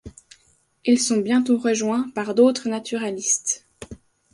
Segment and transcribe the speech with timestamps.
[0.83, 3.67] Ils sont bientôt rejoints par d’autres naturalistes.